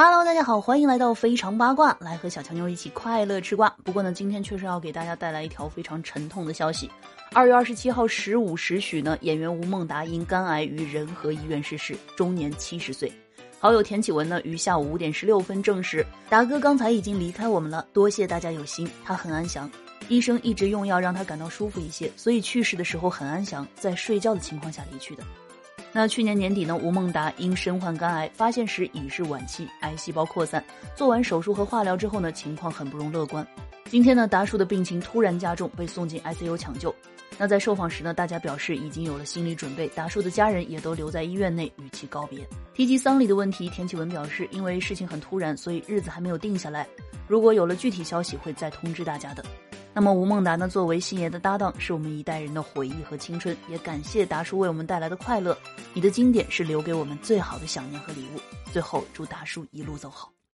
[0.00, 3.68] Hello，大家好，欢迎来到非常八卦，来和小强妞一起快乐吃瓜。
[3.82, 6.88] 不过呢，今天确实要给大家带来一条非常沉痛的消息。
[7.32, 13.12] 二月二十七号十五时许呢，演员吴孟达因肝癌于仁和医院逝世，终年七十岁。
[13.58, 19.68] 好友田启文呢，于下午五点十六分证实，达哥刚才已经离开我们了，多谢大家有心，他很安详。
[20.06, 25.24] 医生一直用药让他感到舒服一些，所以去世的时候很安详，在睡觉的情况下离去的。
[25.92, 30.62] 那去年年底呢，吴孟达因身患肝癌，发现时已是晚期，癌细胞扩散。
[30.94, 33.46] 做完手术和化疗之后呢，情况很不容乐观。
[33.86, 36.94] 今天呢，达叔的病情突然加重，被送进 ICU 抢救。
[37.38, 42.46] 那在受访时呢，大家表示已经有了心理准备，达叔的家人也都留在医院内与其告别。
[42.74, 46.86] 提及丧礼的问题，田启文表示，因为事情很突然，所以日子还没有定下来。
[47.26, 49.44] 如果有了具体消息，会再通知大家的。
[49.98, 50.68] 那么吴孟达呢？
[50.68, 55.58] 作为星爷的搭档，是我们一代人的回忆和青春，也感谢达叔为我们带来的快乐。
[55.92, 58.38] 你的经典是留给我们最好的想念和礼物。
[58.72, 60.37] 最后，祝达叔一路走好。